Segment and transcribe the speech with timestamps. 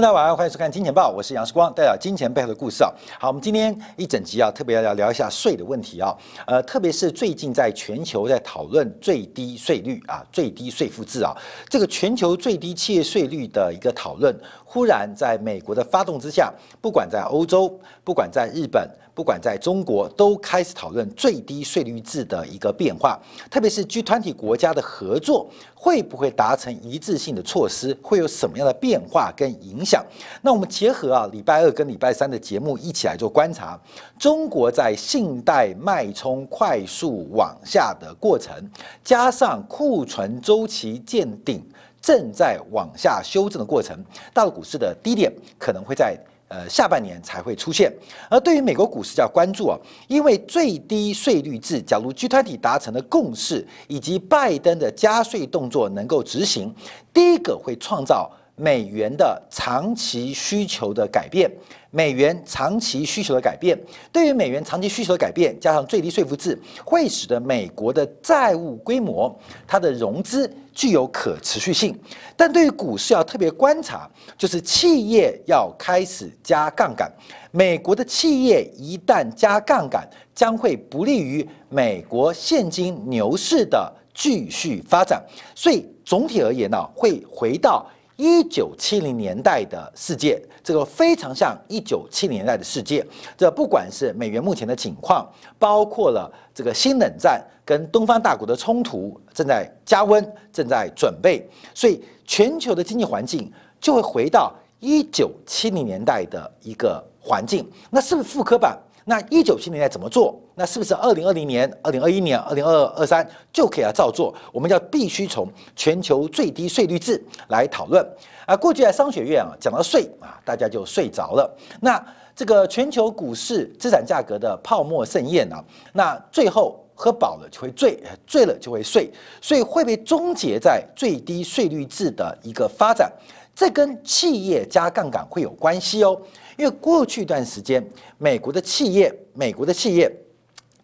[0.00, 2.92] 大家晚上好，欢迎收看《金钱报》，我是杨世光，带来金钱背后的故事啊。
[3.18, 6.16] 好，我们今天一整集啊，特别要聊一下税的问题啊。
[6.46, 11.36] 呃，特别是最近在全球在讨论最低税率啊，最低税负制啊，
[11.68, 14.32] 这个全球最低企业税率的一个讨论，
[14.64, 17.68] 忽然在美国的发动之下，不管在欧洲，
[18.04, 18.88] 不管在日本。
[19.18, 23.18] 不管在中国，都开始讨论最低税率制的一个变化，
[23.50, 30.06] 特别是 G20 国家的合作会不会达成一致性的措施，会有什么样的变化跟影响？
[30.40, 33.76] 那我们结合啊，礼拜二跟礼拜三的节目一起来做观察，
[34.20, 38.54] 中国在信贷脉冲快速往下的过程，
[39.02, 41.60] 加上库存周期见顶，
[42.00, 43.98] 正在往下修正的过程，
[44.32, 46.16] 大陆股市的低点可能会在。
[46.48, 47.92] 呃，下半年才会出现。
[48.30, 56.74] 而对于美国股市要关注啊，因为最低税率制，假如 G 团体达成的共识，以及拜登的加税动作能够执行，
[57.12, 61.50] 第一个会创造美元的长期需求的改变。
[61.90, 63.74] 美元长期需求的改变，
[64.12, 69.34] 对于美元长期需求的改变，加上最低税负制，会使得美国的债务规模，
[69.66, 71.98] 它的融资具有可持续性。
[72.36, 77.10] 但对于股市要特别观察，就是企业要开始加杠杆。
[77.52, 85.24] 美国的企业一旦加杠杆，将会不利于美国现金牛市的继续发展。
[85.54, 87.90] 所以总体而言呢，会回到。
[88.18, 93.06] 一九七零年代的世界，这个非常像一九七零年代的世界。
[93.36, 95.24] 这不管是美元目前的情况，
[95.56, 100.20] 包括了这个新冷战跟东方大国的冲突正在加温，
[100.52, 103.48] 正在准备，所以全球的经济环境
[103.80, 107.64] 就会回到一九七零年代的一个环境。
[107.88, 108.76] 那是不是复刻版？
[109.04, 110.36] 那一九七零年代怎么做？
[110.58, 114.34] 那是不是二零二零年、二零二一年、二零二二三就可以来照做？
[114.52, 118.04] 我们要必须从全球最低税率制来讨论
[118.44, 118.56] 啊。
[118.56, 121.56] 过去在商学院啊讲到税啊，大家就睡着了。
[121.80, 122.04] 那
[122.34, 129.08] 这个全球股市资产价格的泡沫盛宴啊，那最后喝饱了就会醉，醉了就会睡，
[129.40, 133.12] 所以会被终结在最低税率制的一个发展。
[133.54, 136.20] 这跟企业加杠杆会有关系哦。
[136.56, 137.80] 因为过去一段时间，
[138.18, 140.12] 美国的企业，美国的企业。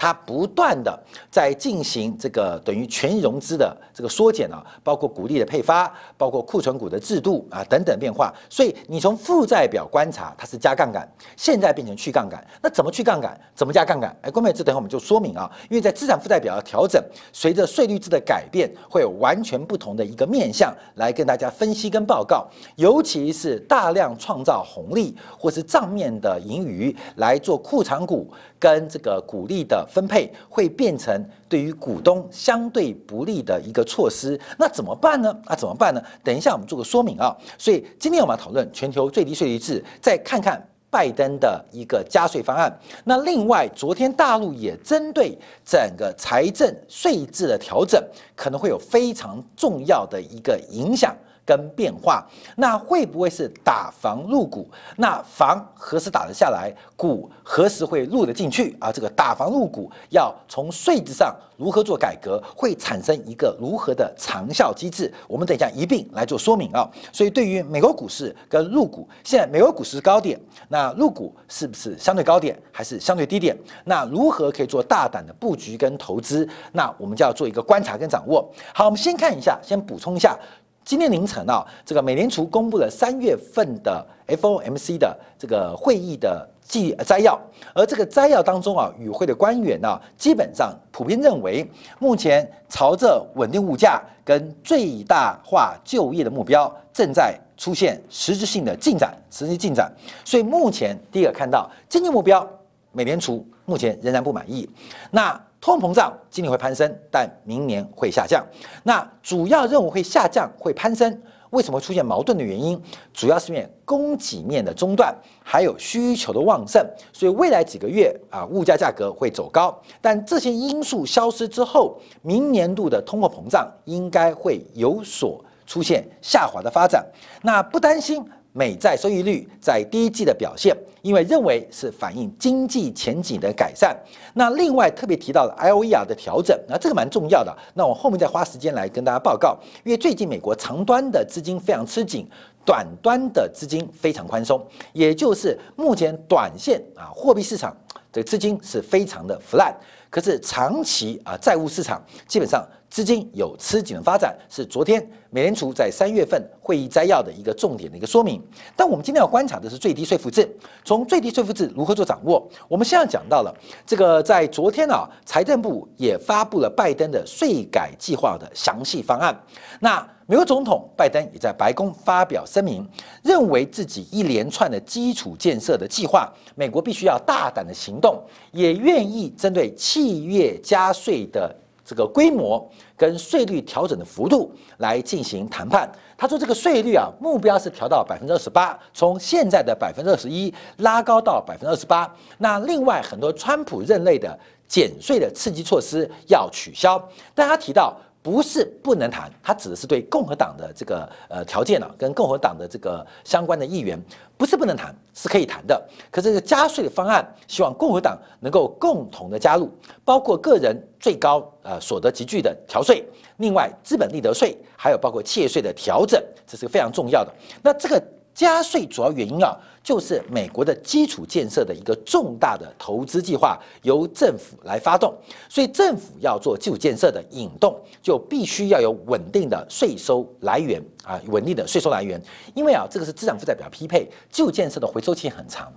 [0.04, 8.30] 它不断的在进行这个等于全融资的这个缩减啊，包括股利的配发，包括库存股的制度啊等等变化。
[8.50, 12.46] 所以你从负债表观察，它是加杠杆，现在变成去杠杆。
[12.60, 13.34] 那怎么去杠杆？
[13.54, 14.14] 怎么加杠杆？
[14.20, 15.50] 哎，关妹，这等会我们就说明啊。
[15.70, 22.46] 因为在资产负债表的调整，随着税率制的改变，会有完全不同的一个面向来跟大家分析跟报告。
[22.76, 28.30] 尤其是大量创造红利或是账面的盈余来做库藏股
[28.64, 29.86] 跟这个股利的。
[29.90, 31.14] 分配会变成
[31.48, 35.36] 对于股东相对不利的一个措施，那怎么办呢？
[35.46, 36.02] 那，怎么办呢？
[36.22, 37.36] 等一下我们做个说明啊。
[37.58, 40.60] 所以今天我们要讨论全球最低税率制，再看看
[40.90, 42.74] 拜登的一个加税方案。
[43.04, 48.02] 那另外，昨天大陆也针对整个财政税制的调整，
[48.34, 51.14] 可能会有非常重要的一个影响。
[51.44, 54.68] 跟变化，那会不会是打房入股？
[54.96, 56.72] 那房何时打得下来？
[56.96, 58.76] 股何时会入得进去？
[58.80, 65.12] 啊，这个打房入股要从税制上如何做改革，会产生一个如何的长效机制？
[65.28, 66.88] 我们等一下一并来做说明啊。
[67.12, 73.56] 所以对于美国股市跟入股，现在美国股市是高点，那入股是不是相对高点，还是相对低点？
[73.84, 76.48] 那如何可以做大胆的布局跟投资？
[76.72, 78.48] 那我们就要做一个观察跟掌握。
[78.72, 80.38] 好，我们先看一下，先补充一下。
[80.84, 87.40] 今天凌晨啊，这个美联储公布了三月份的 FOMC 的这个会议的记摘要，
[87.74, 91.66] 而这个摘要当中啊，与会的官员呢，基本上普遍认为，
[91.98, 99.90] 目前朝着稳定物价跟最大化就业的目标正在出现实质性的进展，实际进展。
[100.22, 102.46] 所以目前第一个看到经济目标，
[102.92, 104.68] 美联储目前仍然不满意。
[105.10, 108.44] 那通货膨胀今年会攀升，但明年会下降。
[108.82, 112.78] 那主要任务会下降，会攀升，为什么出现矛盾的原因？
[113.14, 119.74] 主要是因为供给面的中断，还有需求的旺盛，所以未来几个月啊，物价价格会走高。
[120.02, 127.02] 但这些因素消失之后，明年度的通货膨胀应该会有所出现下滑的发展。
[127.40, 128.22] 那不担心。
[128.56, 130.72] 美债收益率在第一季的表现，
[131.02, 133.96] 因为认为是反映经济前景的改善。
[134.34, 137.52] 那另外特别提到了 LVR 的调整，那这个蛮重要的。
[137.74, 139.58] 那我后面再花时间来跟大家报告。
[139.84, 142.28] 因为最近美国长端的资金非常吃紧，
[142.64, 147.76] 短端的资金非常宽松，也就是目前短线啊货币市场
[148.12, 149.74] 这个资金是非常的 flat，
[150.14, 152.64] 可是长期啊债务市场基本上。
[152.90, 158.40] 资金有吃紧的发展，是昨天美联储在三月份会议摘要的一个重点的一个说明。
[158.76, 160.48] 但我们今天要观察的是最低税负制，
[160.84, 162.48] 从最低税负制如何做掌握？
[162.68, 163.52] 我们现在讲到了
[163.84, 169.36] 这个，在昨天啊，财政部也发布了拜登的税改计划的详细方案。
[169.80, 172.88] 那美国总统拜登也在白宫发表声明，
[173.22, 178.18] 认为自己一连串的基础建设的计划，美国必须要大胆的行动，
[178.50, 181.54] 也愿意针对企业加税的
[181.84, 182.66] 这个规模
[182.96, 185.86] 跟税率调整的幅度来进行谈判。
[186.16, 192.10] 他说，这个税率啊，目标是调到百分之二十八，从现在的百分之二十一拉高到百分之二十八。
[192.38, 196.98] 那另外很多川普任内的减税的刺激措施要取消，
[197.34, 197.94] 但他提到。
[198.24, 204.02] 不是不能谈，他指的是对共和党的这个呃条件啊，跟共和党的这个相关的议员，
[204.38, 205.86] 不是不能谈，是可以谈的。
[206.10, 209.70] 可这个加税的方案，希望共和党能够共同的加入，
[210.06, 213.06] 包括个人最高呃所得集聚的调税，
[213.36, 217.30] 另外资本利得税，还有包括企业税的调整，这是非常重要的。
[217.62, 218.02] 那这个。
[218.34, 225.14] 加税主要原因啊，就是美国的基础建设的一个重大的投资计划由政府来发动，
[225.48, 232.20] 所以政府要做基础建设的引动，就必须要有稳定的税收来源啊，稳定的税收来源。
[232.54, 235.72] 因为啊，这个是资产负债表匹配，基础建设的回收期很长，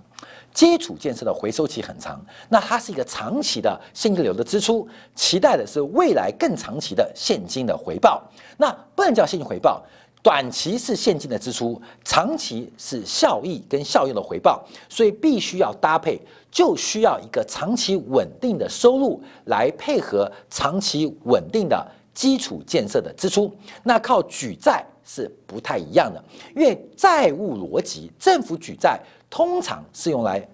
[0.52, 9.80] 基础建设的回收期很长，那它是一个长期的现金流的支出，期待的是未来更长期的现金的回报，那不能叫现金回报。
[10.22, 16.20] 短期是现金的支出，长期是效益跟效用的回报，所以必须要搭配，
[16.50, 23.50] 就需要一个长期稳定的收入来配合长期稳定的基础建设的支出。
[23.84, 26.22] 那靠举债是不太一样的，
[26.54, 29.00] 因为债务逻辑，政府举债
[29.30, 30.46] 通常是用来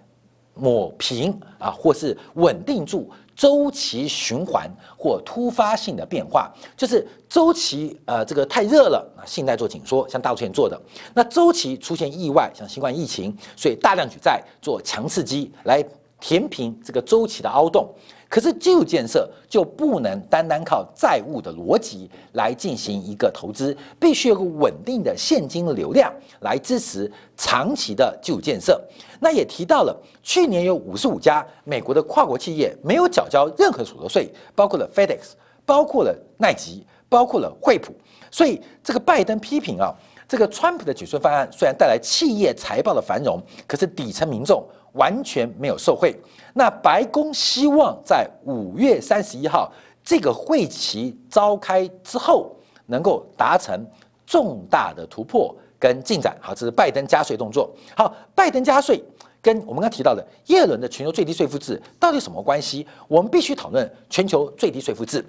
[0.55, 3.10] 抹平啊，或是稳定住。
[3.34, 10.76] 周期循环或突发性的变化，就是周期呃这个太热了啊，信贷做紧缩，像大陆前做的；
[11.14, 15.84] 那周期出现意外，像新冠疫情，所以大量举债做强刺激来
[16.20, 17.92] 填平这个周期的凹洞。
[18.34, 28.82] 可是基础建设就不能单单靠债务的逻辑来进行一个投资，必须有个稳定的现金流量来支持长期的基础建设。
[29.20, 35.34] 那也提到了，去年有五十五家美国的跨国企业没有缴交任何所得税，包括了 FedEx，
[35.64, 37.94] 包括了奈吉，包括了惠普。
[38.32, 39.94] 所以这个拜登批评啊，
[40.26, 44.66] 这个川普的减税方案虽然带来企业财报的繁荣，可是底层民众。
[44.94, 46.17] 完全没有受贿。
[46.52, 52.55] 那白宫希望在五月三十一号这个会期召开之后，
[52.87, 53.87] 能够达成
[54.26, 56.37] 重大的突破跟进展。
[56.41, 57.70] 好，这是拜登加税动作。
[57.96, 59.02] 好，拜登加税
[59.43, 62.87] 跟我们刚提到的耶伦的全球最低税负制到底什么关系？
[63.08, 65.25] 我们必须讨论全球最低税负制，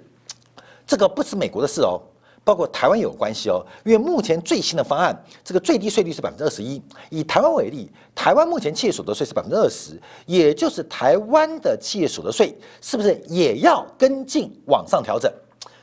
[0.86, 2.00] 这个不是美国的事哦。
[2.46, 5.12] 包括台湾也有关系哦，因为目前最新的方案，
[5.42, 6.80] 这个最低税率是百分之二十一。
[7.10, 15.28] 以台湾为例，台湾目前企业所得税是百分之二十，也就是台湾的企业所得税是不是也要跟进往上调整？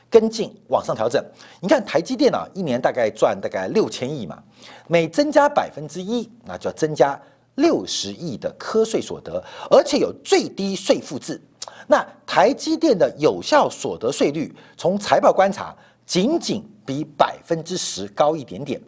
[0.08, 1.22] 跟进往上调整？
[1.60, 4.42] 你看台积电啊，一年大概赚大概六千亿嘛，
[4.88, 7.20] 每增加百分之一，那就要增加
[7.56, 11.38] 六十亿的科税所得，而且有最低税负制。
[11.86, 15.76] 那台积电的有效所得税率，从财报观察。
[16.06, 18.80] 仅仅比百分之十高一点点，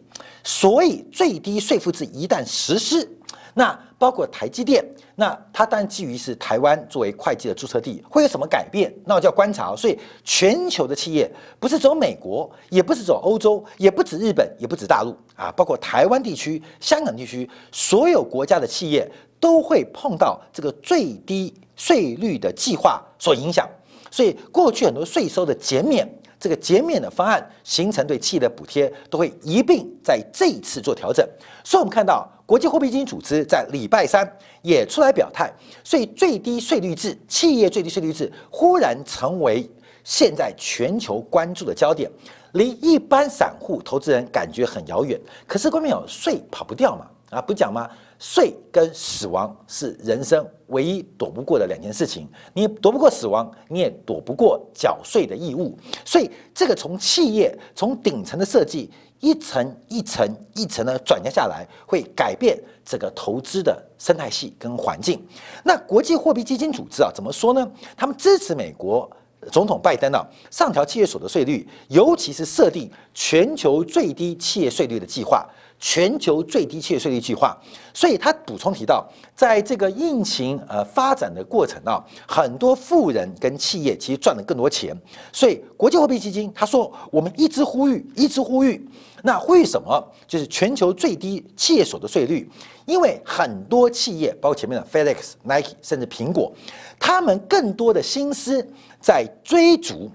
[0.43, 3.07] 所以最低税负制一旦实施，
[3.53, 8.93] 那包括台积电，那它当然基于是台湾作为会计的注册地，会有什么改变？
[9.03, 9.75] 那我就要观察。
[9.75, 11.27] 所以全球的企业
[11.59, 23.67] 不是走美国，也不是走欧洲，也不止日本，也不止大陆啊，包括台湾地区、香港地区，所有国家的企业都会碰到这个最低税率的计划所影响。
[24.11, 26.07] 所以过去很多税收的减免。
[26.39, 31.27] 这个减免的方案形成对企业的补贴，都会一并在这一次做调整。
[31.63, 34.25] 所以，我们看到国际货币基金组织在礼拜三
[34.61, 35.51] 也出来表态，
[35.83, 39.69] 所以最低税率制、企业最低税率制忽然成为
[40.03, 42.09] 现在全球关注的焦点，
[42.53, 45.19] 离一般散户投资人感觉很遥远。
[45.45, 47.07] 可是，关键有税跑不掉嘛？
[47.31, 47.89] 啊，不讲吗？
[48.19, 55.77] 税跟死亡是人生唯一躲不过的两件事情，你躲不过死亡，你也躲不过缴税的义务。
[56.03, 65.23] 所以，这个从企业从顶层的设计，一层一层一层的转嫁下来，会改变整个投资的生态系跟环境。
[65.63, 67.71] 那国际货币基金组织啊，怎么说呢？
[67.95, 69.09] 他们支持美国
[69.51, 75.47] 总统拜登啊，上调企业所得税率，尤其是设定全球最低企业税率的计划，
[75.79, 77.57] 全球最低企业税率计划。
[77.93, 84.95] 所以他补充提到，在这个疫情呃发展的过程啊，很多富人跟企业其实赚了更多钱。
[85.31, 88.87] 所以国际货币基金他说，我们一直呼吁，一直呼吁，
[89.23, 90.01] 那呼吁什么？
[90.27, 92.49] 就是全球最低企业所得税率，
[92.85, 96.51] 因为很多企业，包括前面的 FedEx、Nike，甚至苹果，
[96.99, 98.67] 他们更多的心思。
[98.99, 100.09] 在追逐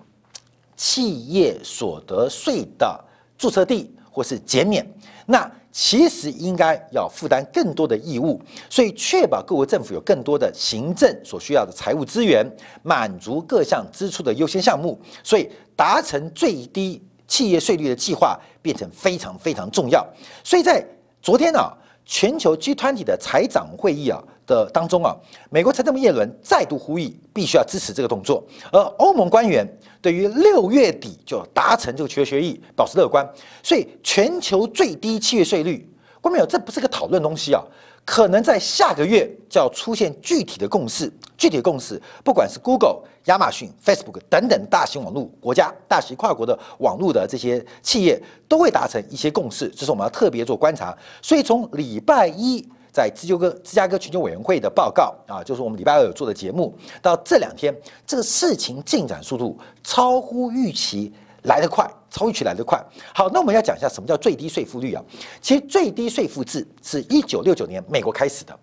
[0.76, 3.02] 企业所得税的
[3.38, 4.86] 注册地或是减免，
[5.26, 8.38] 那其实应该要负担更多的义务，
[8.68, 12.46] 所以确保各国政府有更多的行政所需要的财务资源，
[12.82, 20.06] 满足各项支出的优先项目，所以达成最低企业税率的计划变成非常非常重要。
[20.44, 20.84] 所以在
[21.22, 21.60] 昨天呢，
[22.04, 24.22] 全球 G 团体的财长会议啊。
[24.46, 25.16] 的当中啊，
[25.50, 28.42] 美国财政部耶伦再度呼吁，必须要支持这个动作。
[28.72, 29.66] 而欧盟官员
[30.00, 33.26] 对于六月底就达成这个协协议保持乐观，
[33.62, 35.88] 所以全球最低企业税率，
[36.20, 37.62] 观众朋友，这不是个讨论东西啊，
[38.04, 41.12] 可能在下个月就要出现具体的共识。
[41.38, 50.96] 具体的共识，不管是 Google、亚马逊、Facebook 等等大型网络国家、大型跨国的网络的这些企业，都会达成一些共识，这是我们要特别做观察。
[51.20, 52.64] 所以从礼拜一。
[52.92, 57.74] 在芝加哥芝加哥全球委员会的报告啊，就是我们礼拜二有做的节目，到这两天
[58.06, 61.10] 这个事情进展速度超乎预期
[61.44, 62.78] 来得快，超预期来得快。
[63.14, 65.02] 好，那我们要讲一下什么叫最低税负率啊？
[65.40, 68.54] 其实最低税负制是一九六九年美国开始的。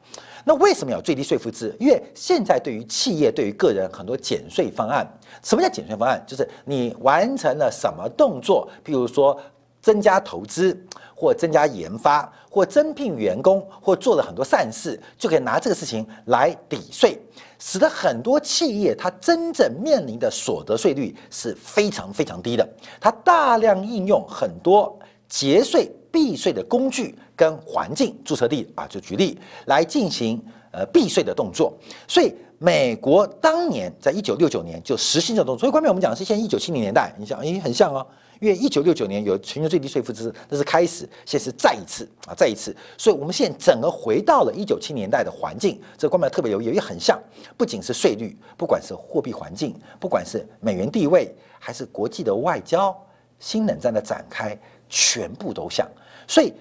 [0.46, 1.76] 那为什么要最低税负制？
[1.80, 5.06] 因为现在对于企业、对于个人很多减税方案，
[5.44, 6.24] 什么叫减税方案？
[6.28, 9.36] 就是你完成了什么动作，譬如说
[9.82, 10.86] 增加投资。
[11.22, 17.20] 或增加研发，或增聘员工，或做了很多善事，就可以拿这个事情来抵税，
[17.60, 22.68] 使得很多企业它真正面临的所得税率是非常非常低的。
[23.00, 29.38] 它大量应用很多节税避税的工具跟环境，注册地啊，就举例
[29.68, 31.72] 来进行呃避税的动作。
[32.08, 35.60] 所以美国当年在一九六九年就实行这动作。
[35.60, 38.06] 所以，关面我们讲的是现在一九七零年代，你想，诶，很像哦。
[38.40, 47.22] 因为一九六九年有全球最低税负制，那是开始，现在是再一次啊，再一次，所以我们现在整个回到了一九七年代的环境，这个观众特别有有一很像，
[47.58, 52.96] 不仅是税率，不管是货币环境，不管是美元地位，还是国际的外交、
[53.40, 55.86] 新冷战的展开，全部都像。
[56.26, 56.54] 所以，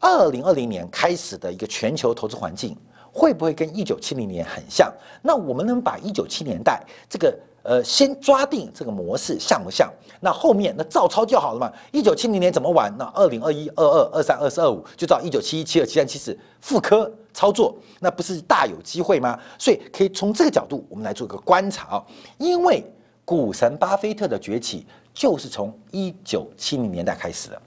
[0.00, 2.76] 二零二零年开始的一个全球投资环境，
[3.10, 4.92] 会不会跟一九七零年很像？
[5.22, 7.34] 那我们能把一九七年代这个？
[7.62, 9.88] 呃，先抓定这个模式像不像？
[10.20, 11.72] 那后面那照抄就好了嘛。
[11.92, 12.92] 一九七零年怎么玩？
[12.98, 19.38] 那二零二一、二二、二三、二四、二五就照一九七一、七二、七三、七四复刻操作，那不是大有机会吗？
[19.58, 22.04] 所以可以从这个角度，我们来做一个观察啊。
[22.38, 22.84] 因为
[23.24, 27.62] 股神巴菲特的崛起就是从一九七零年代开始的，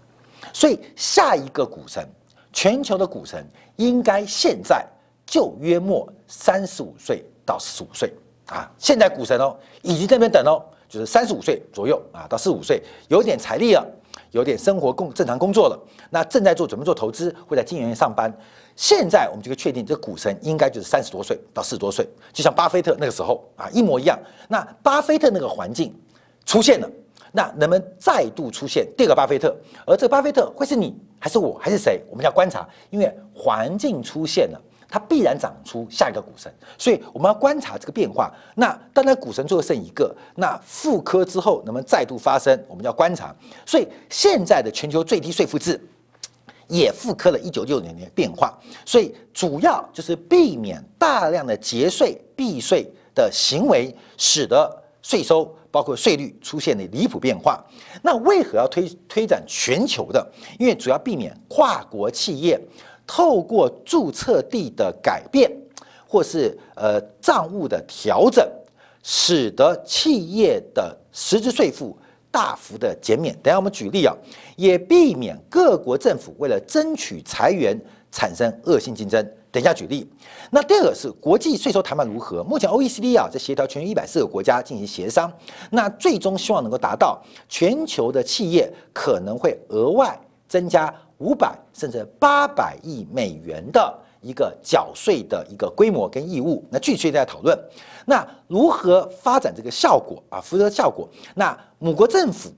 [0.52, 2.06] 所以下一个股神，
[2.52, 3.46] 全球的股神
[3.78, 4.86] 应该现在
[5.25, 8.14] 就约莫三十五岁到四十五岁。
[8.48, 13.86] 啊，现在股神哦，已经在那边等哦，就是三十五岁左右啊，到四十五岁，有点财力了，
[14.32, 18.32] 有点生活工正常工作了，那正在做准备做投资，会在金融业上班。
[18.75, 24.20] 现在我们就可以确定，这个股神应该就是三十多岁到四十多岁，就像巴菲特那个时候啊，一模一样。
[24.48, 25.94] 那巴菲特那个环境
[26.46, 26.90] 出现了，
[27.32, 29.56] 那能不能再度出现第二个巴菲特？
[29.88, 32.02] 而这个巴菲特会是你，还是我，还是谁？
[32.10, 34.62] 我们要观察，因为环境出现了。
[34.88, 38.32] 它必然长出下一个股神，所以我们要观察这个变化。
[38.56, 42.58] 那当然，股神最后剩一个，那复科之后能不能再度发生？
[42.68, 43.36] 我们要观察。
[43.65, 45.80] 所以现在的全球最低税负制
[46.68, 57.63] 也复刻了一九六零年变化，所以主要就是避免大量的节税避税的行为，使得税收包括税率出现了离谱变化。
[58.01, 60.25] 那为何要推推展全球的？
[60.58, 62.60] 因为主要避免跨国企业。
[63.08, 65.52] 透过注册地的改变，
[66.08, 68.48] 或是呃账务的调整，
[69.04, 71.98] 使得企业的实质税负
[72.32, 73.36] 大幅的减免。
[73.44, 74.16] 等下我们举例啊，
[74.56, 77.80] 也避免各国政府为了争取裁员
[78.12, 79.24] 产生恶性竞争。
[79.52, 80.06] 等一下举例。
[80.52, 82.44] 那第二个是国际税收谈判如何？
[82.44, 85.32] 目前 OECD 啊在协调全球一百四个国家进行协商，
[85.70, 90.20] 那最终希望能够达到全球的企业可能会额外
[90.50, 90.94] 增加。
[91.19, 97.57] 五百甚至八百亿美元的一个缴税的一个规模跟义务，那具体在讨论，
[98.05, 100.41] 那如何发展这个效果啊？
[100.41, 101.07] 符合效果？
[101.36, 102.51] 那母国政府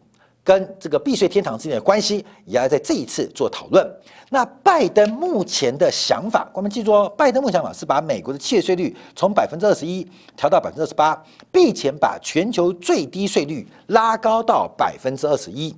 [0.43, 3.85] 跟这个避税天堂之间的关系，也要在这一次做讨论。
[4.29, 11.21] 那拜登目前的想法，我们记住哦，拜登目前想法是把美国的企业税率从百分之二十一调到百分之二十八，
[11.51, 15.75] 并且把全球最低税率拉高到百分之二十一。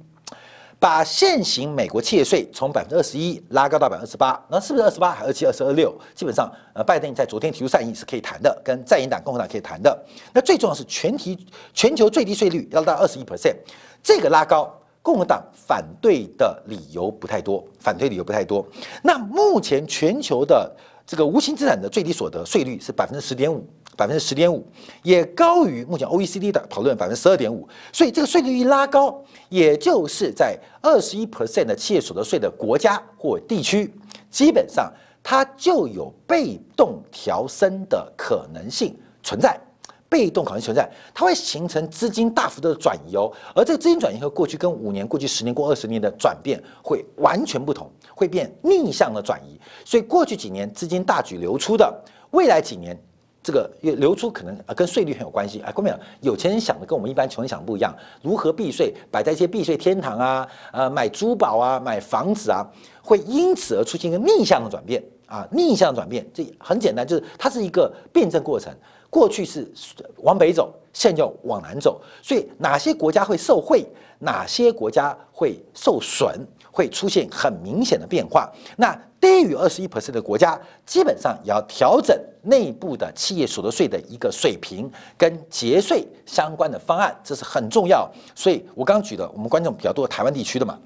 [0.79, 5.93] 把现行美国企业税从百分之二十一拉高到百分之二十八，那是不是二十八还二七二十二六？
[6.15, 10.05] 基本上，呃，拜登在昨天提出善意是可以谈的，跟在野党共和党可以谈的。
[10.33, 13.55] 那最重要是全体全球最低税率要到二十一 percent，
[14.01, 18.65] 这个拉高，共和党反对的理由不太多，反对理由不太多。
[19.03, 20.73] 那目前全球的
[21.05, 23.67] 这个无形资产的最低所得税率是百分之十点五。
[23.99, 24.65] 百分之十点五，
[25.03, 33.93] 也高于目前 OECD 的讨论百分之十二点五，所以这个税率一拉高，也就是在二十一 percent 的企业所得税的国家或地区，
[34.31, 34.89] 基本上
[35.21, 39.59] 它就有被动调升的可能性存在，
[40.07, 51.93] 被动可能存在，它会形成资金大幅度的转移哦，而这个资金转移和过去跟五年、过去十年、过二十年的转变会完全不同，会变逆向的转移，所以过去几年资金大举流出的，
[52.31, 52.97] 未来几年。
[53.41, 55.91] 这个流出可能啊跟税率很有关系啊，各位
[56.21, 62.65] 有钱人想的跟我们一般穷人想的不一样，如何避税，摆在一些避税天堂啊，呃，买珠宝啊，买房子啊，
[63.01, 68.73] 会因此而出现一个逆向的转变啊，逆向转变，这很简单，就是它是一个辩证过程，
[69.09, 69.71] 过去是
[70.17, 73.85] 往北走，现在要往南走，所以哪些国家会受惠，
[74.19, 78.99] 哪些国家会受损，会出现很明显的变化，那。
[79.21, 88.09] 低于二十一 percent 的国家，基本上也要调整内部的企业所得税的一个水平跟节税相关的方案，这是很重要。
[88.33, 90.79] 所以我刚举的，我们观众比较多台湾地区的嘛，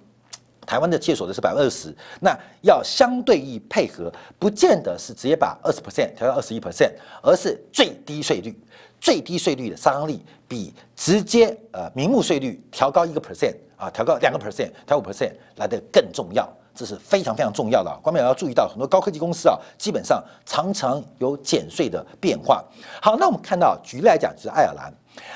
[0.65, 8.59] 台湾的企业所得是百分之二十，那要相对应配合，不见得是直接把二十 percent 调到二十一 percent，而是最低税率，
[9.03, 16.49] 最低税率的杀伤力比直接呃名目税率调高一个 percent 啊，调高两个 percent，调五 percent 来的更重要。
[16.73, 22.63] 这是非常非常重要的，观众要注意到，很多高科技公司啊，基本上常常有减税的变化。
[23.01, 24.91] 好，那我们看到，举例来讲，就是爱尔兰。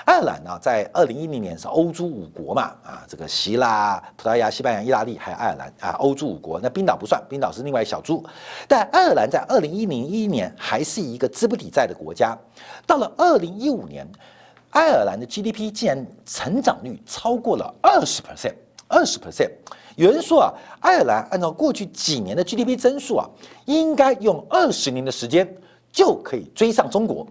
[0.05, 6.59] 爱尔兰呢，在二零一零年是欧洲五国嘛，啊，这个希腊、葡萄牙、西班牙、意大利，还有爱尔兰啊，欧洲五国。
[6.61, 8.23] 那冰岛不算，冰岛是另外一小猪。
[8.67, 12.37] 但爱尔兰在二零一零一年还是一个资不抵债的国家。
[12.85, 14.07] 到了二零一五年，
[14.69, 18.53] 爱尔兰的 GDP 竟然成长率超过了二十 percent，
[18.87, 19.51] 二十 percent。
[19.97, 23.29] 有人说啊，爱尔兰按照过去几年的 GDP 增速啊，
[23.65, 25.47] 应该用二十年的时间
[25.91, 27.27] 就可以追上中国。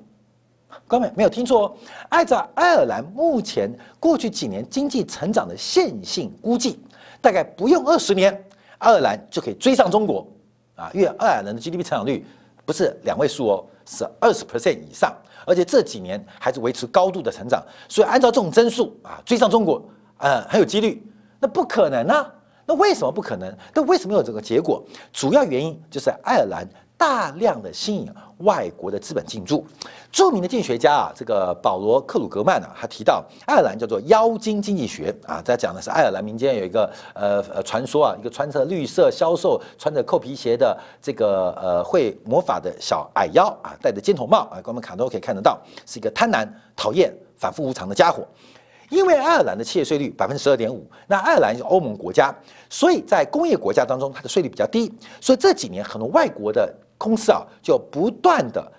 [0.86, 1.74] 各位没有听错哦，
[2.08, 6.78] 按照爱尔兰目前过去几年经济成长的线性估计，
[7.20, 8.32] 大概不用二十年，
[8.78, 10.26] 爱尔兰就可以追上中国
[10.74, 10.90] 啊。
[10.94, 12.24] 因为爱尔兰的 GDP 成长率
[12.64, 15.14] 不是两位数哦，是二十 percent 以上，
[15.46, 19.82] 而且这几年还是维持高度的成长，所以按照这种增速啊，追上中国，
[20.18, 21.02] 呃，很有几率。
[21.38, 22.32] 那不可能啊！
[22.64, 23.54] 那为什么不可能？
[23.74, 24.82] 那为什么有这个结果？
[25.12, 29.64] 主要原因就是爱尔兰大量的吸引外国的资本进驻。
[30.10, 48.26] 著名的经济学家啊，这个保罗克鲁格曼啊，他提到爱尔兰叫做妖精经济学啊，在讲的是爱尔兰民间有一个呃呃传说啊，一个穿着绿色销售、穿着扣皮鞋的这个呃会魔法的小矮妖啊，戴着尖头帽啊，我们卡都可以看得到，是一个贪婪、讨厌、反复无常的家伙。
[48.88, 52.32] 因为爱尔兰的企业税率百分之十二点五，那爱尔兰是欧盟国家，
[52.70, 58.72] 所以在工业国家当中，它的税率比较低，所以这几年很多外国的公司啊，就不断的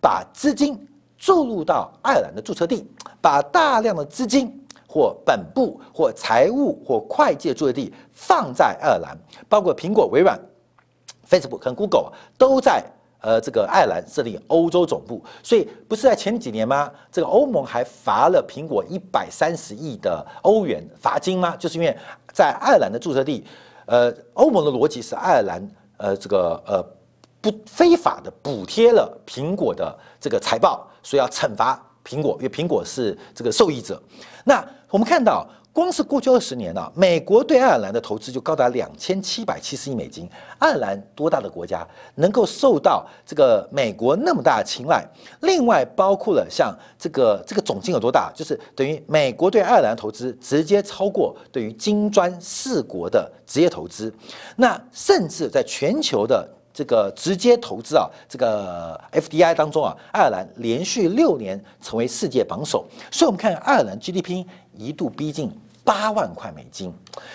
[0.00, 0.78] 把资金
[1.16, 2.86] 注入到爱尔兰的注册地，
[3.20, 4.52] 把大量的资金
[4.86, 9.16] 或本部或财务或会计注册地放在爱尔兰，
[9.48, 10.40] 包括苹果、微软、
[11.28, 12.84] Facebook 跟 Google 都在。
[13.20, 16.88] 呃，这个爱尔兰设立欧洲总部，所以不是在前几年吗？
[17.10, 21.56] 这个欧盟还罚了苹果一百三十亿的欧元罚金吗？
[21.56, 21.96] 就是因为
[22.32, 23.44] 在爱尔兰的注册地，
[23.86, 26.80] 呃，欧盟的逻辑是爱尔兰呃这个呃
[27.50, 34.02] 不非法的补贴了苹果的这个财报，所以要惩罚苹果，因为苹果是这个受益者。
[34.44, 35.46] 那我们看到。
[35.76, 40.26] 光是过去二十年啊，美国对爱尔兰的投资就高达两千七百七十亿美金。
[40.58, 45.06] 爱尔兰多大的国家，能够受到这个美国那么大的青睐？
[45.42, 54.10] 另外，包括了像这个这个总金有多大，就是等于美国对爱尔兰投资直接超过对于金砖四国的职业投资。
[54.56, 62.86] 那甚至在全球的这个直接投资啊，这个 FDI 当中啊，爱尔兰连续六年成为世界榜首。
[63.10, 64.44] 所以，我们看爱尔兰 GDP
[64.76, 65.50] 一度逼近。
[65.86, 66.92] 八万块美金，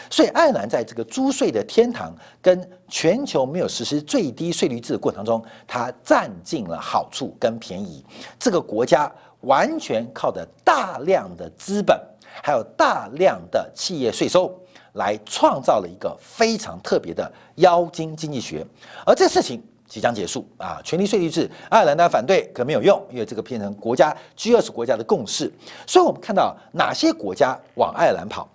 [0.09, 8.05] 所以爱尔兰在这个租税的天堂跟全球没有实施最低税率制的过程中，它占尽了好处跟便宜。
[8.37, 9.09] 这个国家
[9.43, 11.97] 完全靠着大量的资本，
[12.43, 14.53] 还有大量的企业税收，
[14.93, 18.65] 来创造了一个非常特别的妖精经济学。
[19.05, 20.79] 而这事情即将结束啊！
[20.83, 25.51] 权力税率制，爱尔兰的反对可没有用，因为这个变成国家 G 二十国家的共识。
[25.85, 28.47] 所以我们看到哪些国家往爱尔兰跑？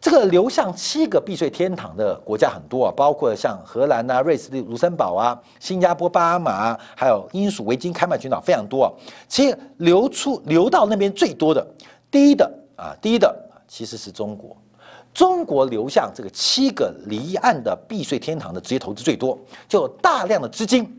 [0.00, 8.92] 这个流向七个避税天堂的国家很多啊，包括像荷兰啊、瑞士的卢森堡啊、新加坡、巴哈马，还有英属维京、开曼群岛，非常多啊。
[9.26, 11.66] 其实流出流到那边最多的，
[12.10, 14.56] 第一的啊，第一的其实是中国。
[15.18, 19.36] 中国流向这个七个离岸的避税天堂的直接投资最多，
[19.68, 20.96] 就有大量的资金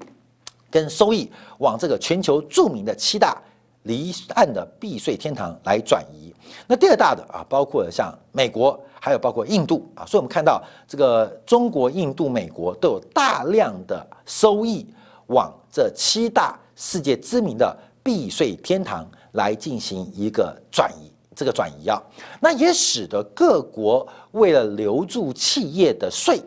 [0.70, 3.42] 跟收益往这个全球著名的七大
[3.84, 6.36] 离岸的避税天堂来转移。
[6.68, 8.78] 那第二大的啊，包括像美国。
[9.02, 14.86] 还有包括印度啊，所以我们看到这个中国、印度、美国都有大量的收益
[15.28, 21.09] 往这七大世界知名的避税天堂来进行一个转移，
[21.40, 22.02] 这个转移啊，
[22.42, 26.42] 那也使得各国为了留住企业的税，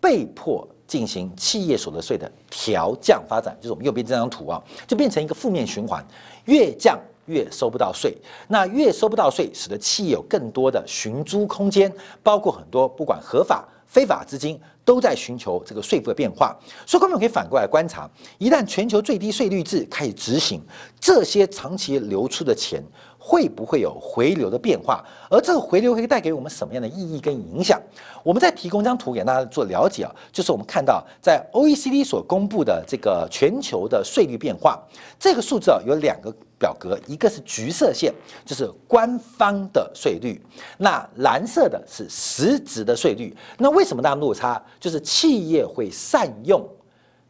[0.00, 6.06] 被迫进行企业所得税的调降发展，就是我们右边这张图啊，就变成一个负面循环，
[6.44, 6.96] 越降。
[7.26, 8.16] 越收不到税，
[8.48, 16.56] 那越收不到税，使得企业有更多的寻租空间，包括很多不管合法、非法资金都在寻求这个税负的变化。
[16.86, 20.58] 所以，我们可以反过来观察，一旦全球最低税率制开始执行，
[20.98, 22.82] 这些长期流出的钱
[23.28, 25.04] 会不会有回流的变化？
[25.28, 27.78] 而这个回流可以带给我们什么样的意义跟影响？
[28.22, 34.82] 我们再提供一张图给大家做了解啊，就是我们看到在 OECD 所公布的这个全球的税率变化，
[35.18, 36.34] 这个数字啊有两个。
[36.60, 38.12] 表格一个是橘色线，
[38.44, 40.34] 就是官方的税率；
[40.78, 43.32] 那蓝色的是实质的税率。
[43.58, 44.60] 那为什么大家落差？
[44.80, 46.60] 就是企业会善用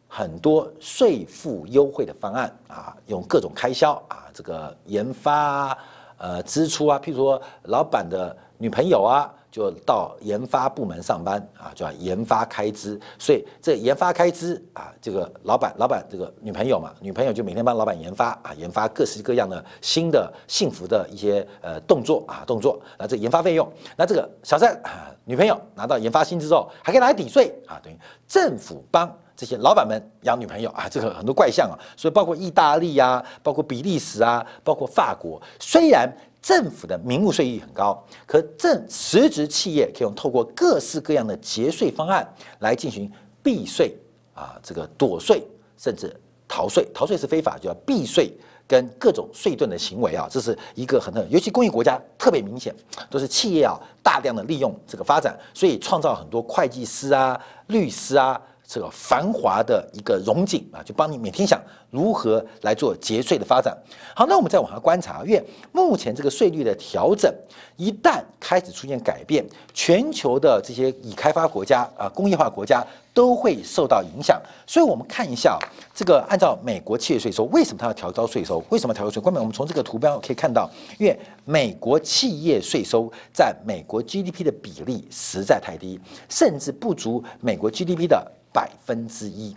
[0.09, 5.77] 很多税负优惠的方案啊，用各种开销啊，这个研发
[6.17, 9.31] 呃支出啊，譬如说老板的女朋友啊。
[9.51, 13.01] 就到研发部门上班啊，叫研发开支。
[13.17, 22.79] 所以这研发开支啊，这个老板老板这个女朋友嘛，女朋友就每天帮老板研发啊，研发各式各样的新的幸福的一些呃动作啊动作。
[22.99, 23.67] 那这研发费用，
[23.97, 31.79] 那这个小三啊女朋友拿到研发薪资之后，还可以拿来抵税啊，等于政府帮这些老板们养女朋友啊，这个很多怪象啊。
[31.95, 36.11] 所以包括意大利啊，包括比利时啊，包括法国，虽然。
[36.41, 42.25] 政府的名目税率很高，可正实质企业可以用透过各式各样的节税方案
[42.59, 43.11] 来进行
[43.43, 43.93] 避税
[44.33, 45.45] 啊，这个躲税
[45.77, 46.15] 甚至
[46.47, 48.33] 逃税，逃税是非法，就要避税
[48.65, 52.73] 跟各种税盾的行为啊，这是一个很很，尤其工业国家特别明显，
[53.09, 58.41] 都是企业啊大量的利用这个发展，所以创造很多会计师啊、律师啊。
[58.69, 63.75] 这个繁华的一个融景啊，就帮你每天想如何来做节税的发展。
[64.15, 67.33] 好，那我们再往下观察，因为目前这个税率的调整
[67.77, 74.39] 一旦开始出现改变，全球的这些已开发国家啊，工业化国家都会受到影响。
[74.67, 75.57] 所以我们看一下
[75.95, 78.63] 这个，按照美国企业税收，为什么它要调高税收？
[78.69, 79.19] 为什么调高税？
[79.19, 88.31] 关键我们从这个图标可以看到，因为美国企业税收在美国 GDP 的比例实在太低，甚至不足美国 GDP 的。
[88.51, 89.55] 百分之一，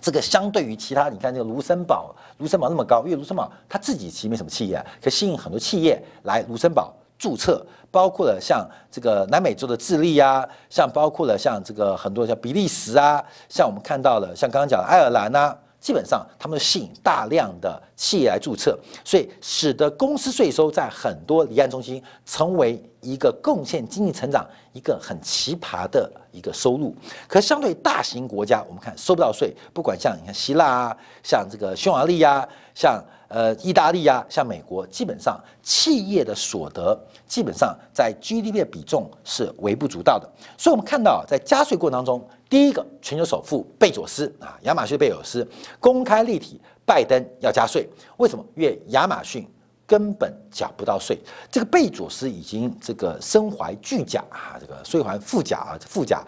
[0.00, 15.56] 这个相对于其他，你看这个卢森堡，卢森堡那么高，因为卢森堡它自己其实没什么企业，可吸引很多企业来卢森堡注册，包括了像这个南美洲的智利啊，像包括了像这个很多像比利时啊，像我们看到了像刚刚讲的爱尔兰啊。
[15.86, 26.92] 基本上，他们吸引大量的企业来注册，所以使得公司税收在很多离岸中心成为一个贡献经济成长一个很奇葩的一个收入。
[27.28, 32.44] 可相对大型国家，我们看收不到税，不管像你看希腊啊，像这个匈牙利啊，
[32.74, 40.28] 像呃意大利啊，像美国，基本上企业的所得基本上在 GDP 的比重是微不足道的。
[40.58, 42.28] 所以我们看到在加税过程当中。
[42.48, 45.46] 第一个全球首富贝佐斯啊，亚马逊贝佐斯
[45.80, 48.44] 公开立体，拜登要加税，为什么？
[48.54, 49.44] 因为亚马逊
[49.84, 51.18] 根本缴不到税，
[51.50, 56.24] 这个贝佐斯已经这个身怀巨甲啊，这个税还富甲啊，富甲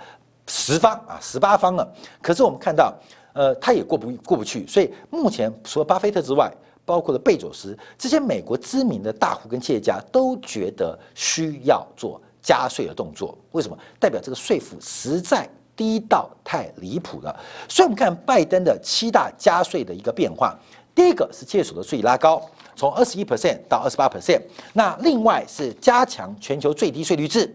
[0.48, 1.88] 十方啊，十八方了。
[2.20, 2.92] 可是我们看到，
[3.32, 6.52] 呃，他也过不过不去，所以目前除了巴菲特之外，
[6.84, 13.38] 包括了贝佐斯这些美国知名的大户跟企业家都觉得需要做加税的动作。
[13.52, 13.78] 为什么？
[14.00, 15.48] 代表这个税负实在。
[15.78, 17.34] 低到太离谱了，
[17.68, 20.58] 所以我们看拜登的七大加税的一个变化。
[20.92, 22.42] 第一个是借所得税拉高，
[22.74, 24.42] 从二十一 percent 到二十八 percent。
[24.72, 27.48] 那另外是加强全球最低税率制。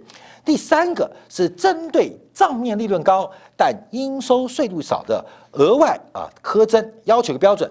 [0.45, 7.69] 第三个是针对账面利润高但应收税率少的额外啊苛征，要求个标准，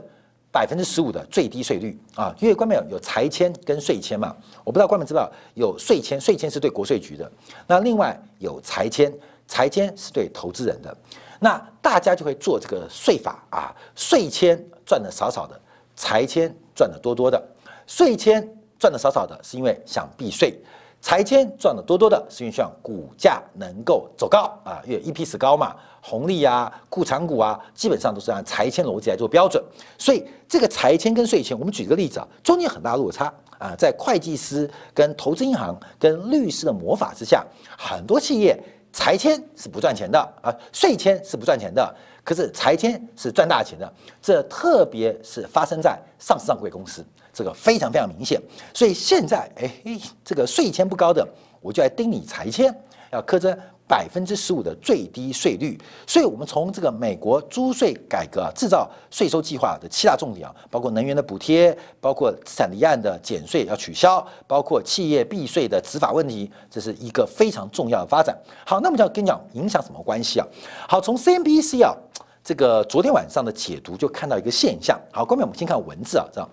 [0.51, 7.31] 百分之十五的最低税率啊，因为官有有财签跟税签嘛，我不知道官们知道有税签，税签是对国税局的，
[7.67, 9.11] 那另外有财签，
[9.53, 10.97] 财签是对投资人的，
[11.39, 15.61] 那大家就会做这个税法啊，税签赚的少少的，
[15.95, 17.39] 财签赚的多多的，
[17.87, 18.43] 税签
[18.79, 20.59] 赚的少少的是因为想避税。
[21.03, 29.63] 财签赚的多多的，是因为希望股价能够走高啊，因为 EPS 高嘛，红利啊、库藏股啊，基本上都是按财签逻辑来做标准。
[29.99, 37.45] 所以这个财签跟税签，我们举个例子啊，中间很大落差啊，在会计师跟投资银行跟律师的魔法之下，
[37.77, 38.59] 很多企业
[38.93, 43.93] 拆迁是不赚钱的啊，税签是不赚钱的，可是拆迁是赚大钱的。
[44.21, 47.05] 这特别是发生在上市上柜公司。
[47.35, 48.39] 这个非常非常明显，
[48.75, 51.27] 所以现在哎，这个税签不高的，
[51.63, 52.71] 我就来盯你拆迁，
[53.13, 55.79] 要苛征百分之十五的最低税率。
[56.07, 68.37] 所以，我们从这个美国租税改革、制造税收计划的七大重点啊，包括能源的补贴，包括资产离岸的减税要取消，包括企业避税的执法问题，这是一个非常重要的发展。
[68.67, 70.47] 好，那么就要跟你讲影响什么关系啊？
[70.89, 71.95] 好，从 CNBC 啊
[72.43, 74.99] 这个昨天晚上的解读就看到一个现象。
[75.13, 76.49] 好，后面我们先看文字啊，这样。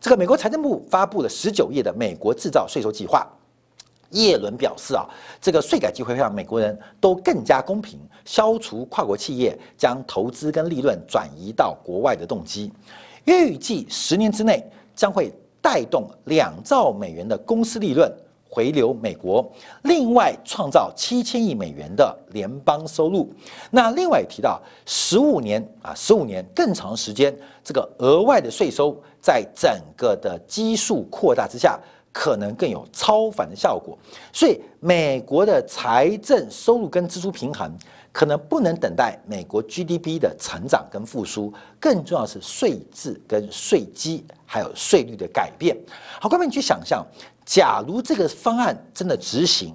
[0.00, 3.24] 这个美国财政部发布了十九页的美国制造税收计划，
[4.12, 5.06] 耶伦表示啊，
[5.40, 12.72] 这个税改机会让美国人都更加公平，消除跨国企业将投资跟利润转移到国外的动机，
[13.24, 18.10] 预计十年之内将会带动两兆美元的公司利润。
[18.54, 19.50] 回流美国，
[19.84, 23.32] 另外创造七千亿美元的联邦收入。
[23.70, 31.80] 那另外提到十五年啊，十五年更长时间，这个额外的税收在整个的基数扩大之下，
[32.12, 33.98] 可能更有超凡的效果。
[34.32, 37.72] 所以美国的财政收入跟支出平衡。
[38.14, 45.74] 可能不能等待美国 GDP 的成长跟复苏，更重要是税制跟税基还有税率的改变。
[46.20, 47.02] 好，各位你去想象，
[47.46, 49.74] 假如这个方案真的执行，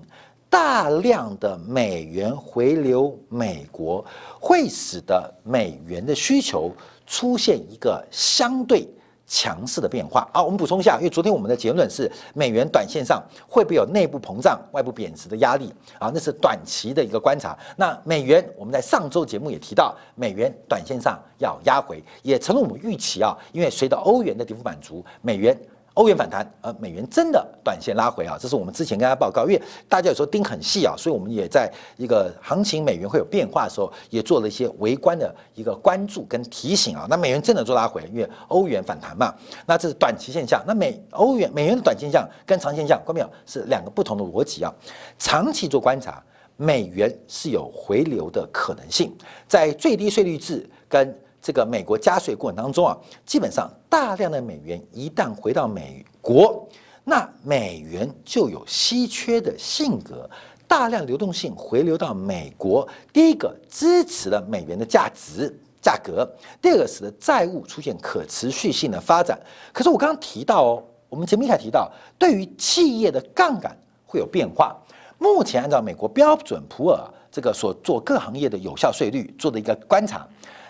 [0.52, 4.06] 大量的美元回流美国，
[4.40, 6.72] 会使得美元的需求
[7.08, 8.88] 出现一个相对。
[9.28, 16.10] 强势的变化啊，我们补充一下，因为昨天我们的结论是美元短线上会不会有内部膨胀、外部贬值的压力啊？
[16.14, 17.58] 那是短期的一个观察。
[17.76, 25.56] 那美元，我们在上周节目也提到，美元短线上要压回，也成了我们预期啊，因为随着欧元的跌幅满足，美元。
[25.98, 37.08] 欧元反弹，而美元真的短线拉回啊，这是我们之前跟大家报告，因为大家有时候盯很细啊，所以我们也在一个行情美元会有变化的时候，也做了一些围观的一个关注跟提醒啊。
[37.10, 39.34] 那美元真的做拉回，因为欧元反弹嘛，
[39.66, 40.64] 那这是短期现象。
[40.68, 44.72] 那美欧元美元的短现象跟长现象，关没有是两个不同的逻辑啊。
[45.18, 46.24] 长期做观察，
[46.58, 49.12] 美元是有回流的可能性，
[49.48, 51.20] 在最低税率制跟。
[51.48, 56.68] 这个美国加税过程当中啊，基本上大量的美元一旦回到美国，
[57.06, 60.30] 那美元就有稀缺的性格，
[60.68, 62.86] 大量流动性回流到美国。
[63.14, 66.30] 第一个支持了美元的价值价格，
[66.62, 69.40] 第二个使得债务出现可持续性的发展。
[69.72, 73.74] 可是我刚刚提到哦，我们前面才提到，对于企业的杠杆
[74.06, 74.76] 会有变化。
[75.18, 77.00] 目前按照美国标准普尔
[77.32, 80.28] 这个所做各行业的有效税率做的一个观察。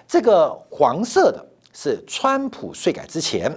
[0.08, 3.52] 这个黄色的是川普税改之前，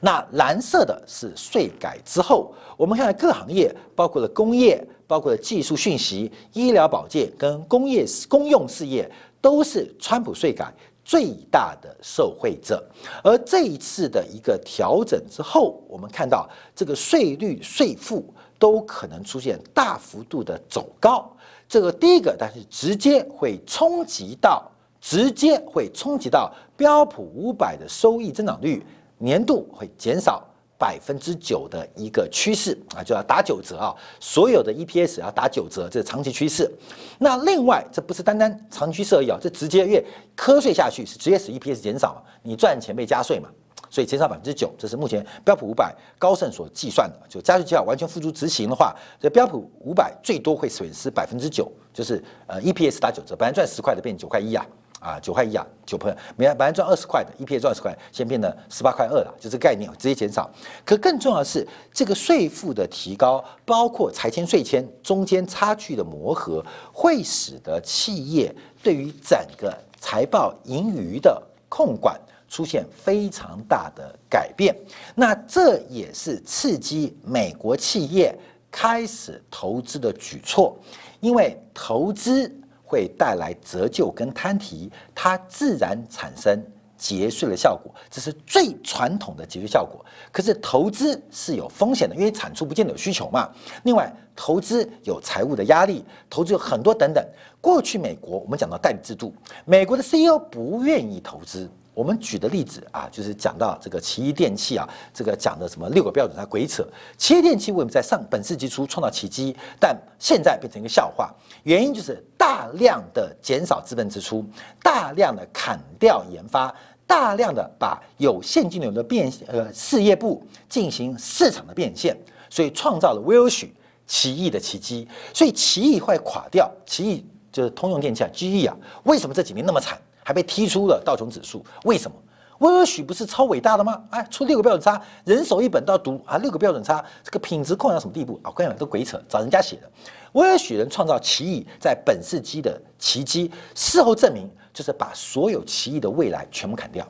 [0.00, 2.54] 那蓝色的是税改之后。
[2.76, 12.86] 我们看到各行业，包括了工业、包括了技术讯息、医疗保健跟工业公用事业，都是川普税改最大的受惠者。
[13.24, 18.22] 而这一次的一个调整之后，我们看到这个税率、税负
[18.58, 21.28] 都可能出现大幅度的走高。
[21.66, 24.70] 这个第一个，但是直接会冲击到。
[25.00, 28.84] 直接会冲击到标普五百的收益增长率，
[29.18, 30.44] 年度会减少
[30.78, 36.70] 百分之九的一个趋势啊，就要打九折啊，所有的 EPS 要打九折，这是长期趋势。
[37.18, 40.04] 那另外，这不是单单长期趋势而已啊，这直接因为
[40.36, 43.48] 瞌睡下去是直接使 EPS 减少，你赚钱被加税嘛。
[43.90, 47.16] 所以减少百分之九，这是目前标普五百高盛所计算的。
[47.26, 54.66] 就加税计划完全付诸执行的话，这标普五百最多会损失百分之九，就是呃 EPS 打九折，本来赚十块的变九块一啊，
[55.00, 60.50] 啊九块一啊，九块，每本来赚二十块的一批赚二十块，先变得十八块二了，就这概念直接减少。
[60.84, 72.18] 可更重要的是，这个税负的提高，包括财签税签中间差距的磨合，会使得企业对于整个财报盈余的控管。
[72.50, 74.74] 出现非常大的改变，
[75.14, 78.34] 那这也是刺激美国企业
[78.70, 80.74] 开始投资的举措，
[81.20, 82.50] 因为投资
[82.88, 86.58] 会带来折旧跟摊提，它自然产生
[86.96, 90.02] 节税的效果，这是最传统的节税效果。
[90.32, 93.50] 可是投资是有风险的，因为产出不见得有需求嘛。
[93.84, 97.22] 另外，投资有财务的压力，投资有很多等等。
[97.60, 99.34] 过去美国我们讲到代理制度，
[99.66, 101.68] 美国的 CEO 不愿意投资。
[101.98, 106.86] 我们举的例子啊，就是讲到这个奇异电器啊，这个讲的什么六个标准，它鬼扯。
[107.16, 111.34] 奇异电器为什么在上本世纪初创造奇迹，但现在变成一个笑话？
[111.64, 114.44] 原因就是大量的减少资本支出，
[114.80, 116.72] 大量的砍掉研发，
[117.04, 122.16] 大量的把有现金流的变呃事业部进行市场的变现，
[122.48, 123.74] 所以创造了威尔许
[124.06, 125.08] 奇异的奇迹。
[125.34, 129.98] 所以奇异会垮掉，奇异就是通用电器啊，GE 啊，为什么这几年那么惨？
[130.28, 132.14] 还被踢出了道琼指数，为什么？
[132.58, 134.04] 威尔许不是超伟大的吗？
[134.10, 138.50] 哎，出六个标准差，人手一本都要读啊，六个标准差，这个品质控到什么地步啊？
[138.50, 139.90] 关键都鬼扯，找人家写的。
[140.32, 147.08] 威尔许人创造奇异在本世纪的奇迹，事后证明就是把所有奇异的未来全部砍掉。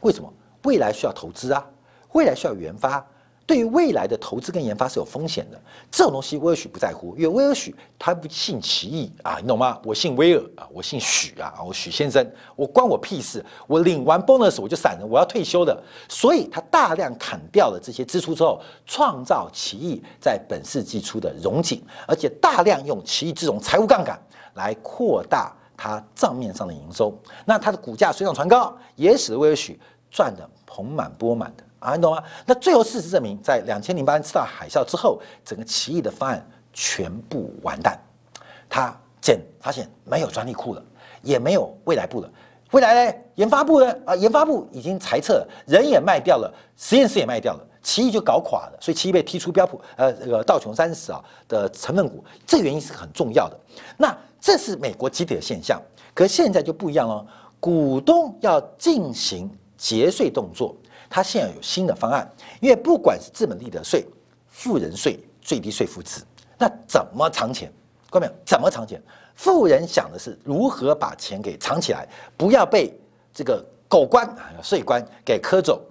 [0.00, 0.28] 为什么？
[0.64, 1.64] 未来需要投资啊，
[2.10, 3.06] 未来需要研发。
[3.44, 9.78] 对于未来的投资跟研发是有风险的，这种东西威尔许不在乎，因为威尔许他不信奇异啊，你懂吗？
[9.84, 12.24] 我姓威尔啊，我姓许啊，我许先生，
[12.56, 24.18] 我关我屁事，我领完 bonus 我就散人，我要退休的，所以他大量砍掉了这些支出之后，创造奇异在本世纪初的荣景，而且大量用奇异这种财务杠杆
[24.54, 27.12] 来扩大他账面上的营收，
[27.44, 29.78] 那他的股价水涨船高，也使得威尔许
[30.10, 31.64] 赚得盆满钵满的。
[31.82, 32.22] 啊，你懂吗？
[32.46, 37.98] 那最后事实证明，在两千零八年次贷海啸之后，整个奇异的方案全部完蛋。
[38.68, 40.82] 他检发现没有专利库了，
[41.22, 42.30] 也没有未来部了。
[42.70, 43.14] 未来呢？
[43.34, 43.96] 研发部呢？
[44.06, 48.78] 啊，研发部已经裁撤，人也卖掉了，实验室也卖掉了，奇异就搞垮了。
[48.80, 53.58] 所以奇异被踢出标普，呃，这个道琼三十啊的成分股，这原因是很重要的。
[53.98, 55.82] 那这是美国集体的现象，
[56.14, 57.26] 可现在就不一样了，
[57.60, 60.74] 股东要进行节税动作。
[61.14, 62.26] 他现在有新的方案，
[62.58, 64.02] 因为不管是资本利得税、
[64.48, 66.22] 富人税、最低税负制，
[66.56, 67.70] 那怎么藏钱？
[68.10, 68.32] 看到没有？
[68.46, 68.98] 怎么藏钱？
[69.34, 72.98] 富人想的是如何把钱给藏起来，不要被
[73.30, 74.26] 这个狗官
[74.62, 75.82] 税官给磕走。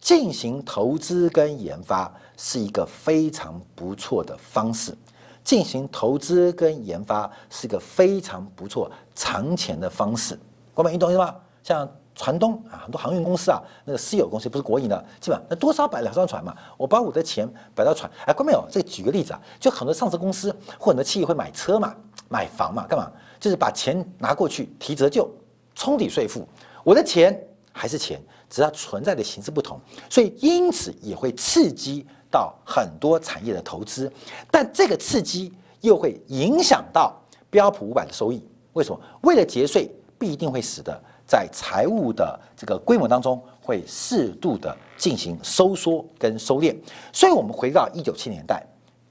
[0.00, 4.96] 进行投资跟研发是一个非常不错的方式，
[5.44, 10.40] 进行投资跟研发是一个非常不错藏钱的方式。
[10.74, 11.34] 各位，你懂意思吗？
[11.62, 11.86] 像。
[12.14, 18.64] 船东啊，很多航运公司啊，那个私有公司不是国营的，基本上那多少摆两艘船嘛，我把我的钱摆到船，哎，关没有？
[18.70, 21.94] 这举个例子啊，就很多上市公司或很多企业会买车嘛，
[22.28, 23.10] 买房嘛，干嘛？
[23.40, 25.28] 就是把钱拿过去提折旧，
[25.74, 26.46] 冲抵税负。
[26.84, 27.36] 我的钱
[27.72, 34.12] 还是钱，只要存在的形式不同，所以因此也会刺激到很多产业的投资，
[34.50, 37.18] 但这个刺激又会影响到
[37.50, 38.46] 标普五百的收益。
[38.74, 39.00] 为什么？
[39.22, 41.02] 为了节税，必定会使得。
[41.32, 46.76] 在财务的这个规模当中，会适度的进行收缩跟收敛。
[47.10, 48.62] 所以，我们回到一九七年代，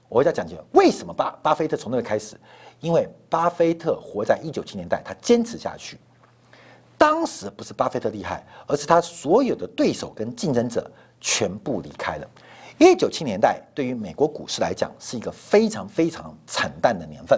[0.08, 2.38] 我要讲解为什么巴巴菲特从那个开始，
[2.78, 5.98] 因为巴菲特活在一九七年代，他坚持下去。
[6.96, 10.88] 当时不是巴菲特厉害，而是他所有的对手跟竞争者
[11.20, 12.28] 全部离开了。
[12.78, 17.36] 一九七年代对于美国股市来讲是一个非常非常惨淡的年份，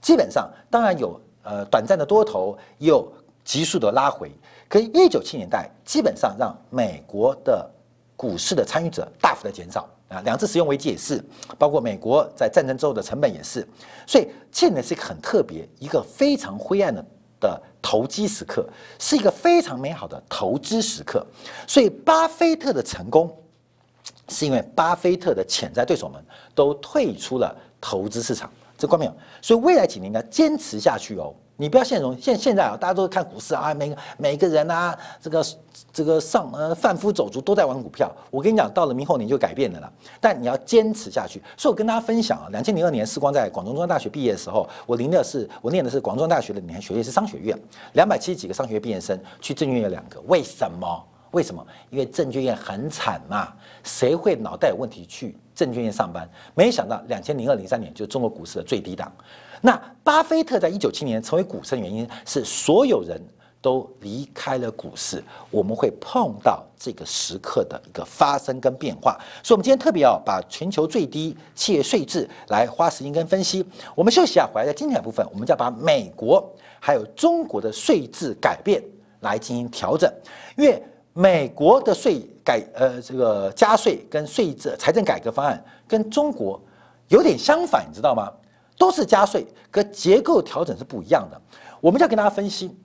[0.00, 3.08] 基本上当然有呃短暂的多头，有。
[3.46, 4.30] 急速的拉回，
[4.68, 7.70] 可一九七年代基本上让美国的
[8.16, 11.24] 股市的参与者大幅的减少啊，两次使用危机也是，
[11.56, 13.66] 包括美国在战争之后的成本也是，
[14.04, 17.04] 所以现在是一个很特别、一个非常灰暗的
[17.38, 21.24] 的投机时刻，是一个非常美好的投资时刻。
[21.68, 23.32] 所以巴菲特的成功，
[24.28, 26.20] 是因为巴菲特的潜在对手们
[26.52, 29.16] 都退出了投资市场，这关没有？
[29.40, 31.32] 所以未来几年要坚持下去哦。
[31.58, 35.44] 你不要现容现现在啊，大家都是看股市啊，每个每个人啊，这个
[35.92, 38.10] 这个上呃贩夫走卒都在玩股票。
[38.30, 39.90] 我跟你讲，到了明后年就改变了啦。
[40.20, 41.42] 但你要坚持下去。
[41.56, 47.58] 所以我跟大家分享啊，两千零二年时光在广东中央大学毕业的时候，我领的是我念的是广州大学的你看学业是商学院，
[47.94, 51.04] 两百七十几个商学院毕业生去证券院两个，为什么？
[51.30, 51.66] 为什么？
[51.90, 56.28] 因为证券院很惨嘛，谁会脑袋有问题去证券院上班？
[56.54, 59.10] 没想到两千零二零三年就是中国股市的最低档。
[59.60, 63.20] 那巴菲特在一九七年成为股神，原因是所有人
[63.60, 69.18] 都离开了股市，我们会碰到这个时刻的一个发生跟变化。
[69.42, 73.66] 所以，我们今天特别要把全球最低企业税制来花时间跟分析。
[73.94, 76.48] 我们休息一下，回来在今天的部分，我们就要把美国
[76.78, 78.80] 还有中国的税制改变
[79.20, 80.08] 来进行调整，
[80.56, 80.80] 因为
[81.12, 86.60] 美国的税改呃这个加税跟税制财政改革方案跟中国
[87.08, 88.30] 有点相反，你知道吗？
[88.76, 91.40] 都是加税，可结构调整是不一样的。
[91.80, 92.76] 我们就要跟大家分析，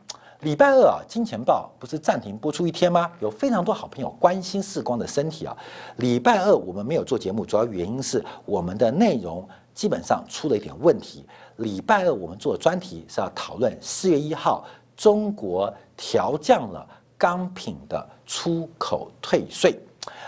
[0.41, 3.11] 礼拜二啊，《金钱报》不是暂停播出一天吗？
[3.19, 5.55] 有非常多好朋友关心世光的身体啊。
[5.97, 11.25] 礼拜二我们没有做节目，主要原因是我们的内容基本上出了一点问题。
[11.57, 14.65] 礼拜二我们做专题是要讨论四月一号
[14.95, 16.87] 中国调降了
[17.17, 19.77] 钢品的出口退税。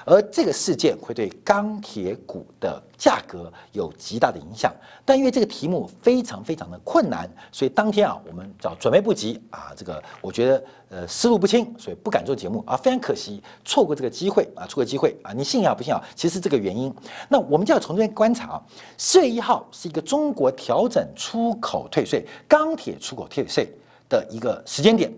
[0.05, 4.73] 而这个事件会对钢铁股的价格有极大的影响，
[5.05, 16.93] 但因为这个题目非常非常的困难，所以当天啊，我们叫准备不及啊，这个我觉得呃思路不清，所以不敢做节目啊，非常可惜，错过这个机会啊，错过机会啊，你信啊不信啊，其实这个原因，
[17.29, 18.63] 那我们就要从这边观察啊，
[18.97, 23.69] 四月一号是一个中国调整出口退税、钢铁出口退税
[24.09, 25.13] 的一个时间点，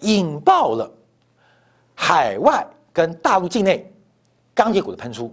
[0.00, 0.90] 引爆了
[1.94, 3.90] 海外跟大陆境内。
[4.58, 5.32] 钢铁股的喷出，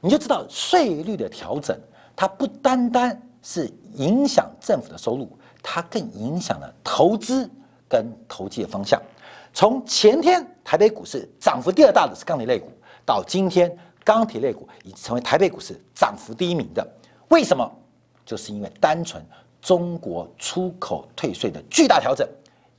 [0.00, 1.78] 你就知道税率的调整，
[2.16, 5.28] 它不单单是影响政府的收入，
[5.62, 7.46] 它更影响了投资
[7.86, 8.98] 跟投机的方向。
[9.52, 12.72] 从前天台北股市涨幅第二大的是钢铁类股，
[13.04, 13.70] 到今天
[14.02, 16.82] 钢铁类股已成为台北股市涨幅第一名的。
[17.28, 17.70] 为什么？
[18.24, 19.22] 就是因为单纯
[19.60, 22.26] 中国出口退税的巨大调整，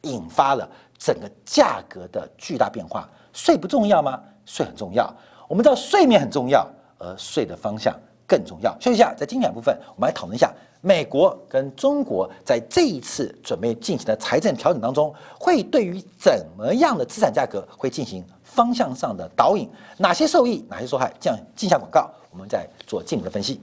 [0.02, 0.68] 引发了
[0.98, 3.08] 整个价格的巨大变化。
[3.34, 4.20] 税不重要吗？
[4.48, 5.16] 税很重要。
[5.48, 6.68] 我们知道睡眠很重要，
[6.98, 7.93] 而睡的方向
[8.28, 8.76] 更重要。
[8.80, 19.70] 休息一下，在精彩部分，我们来讨论一下美国跟中国在这一次准备进行的财政调整当中，会对于怎么样的资产价格会进行方向上的导引？
[19.98, 21.14] 哪些受益，哪些受害？
[21.20, 23.60] 这样进下广告，我们再做进一步的分析。